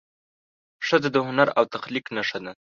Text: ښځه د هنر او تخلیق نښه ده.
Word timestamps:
ښځه 0.87 1.09
د 1.11 1.17
هنر 1.27 1.47
او 1.57 1.63
تخلیق 1.73 2.05
نښه 2.15 2.39
ده. 2.43 2.51